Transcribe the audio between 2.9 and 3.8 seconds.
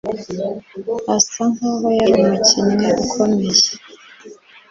ukomeye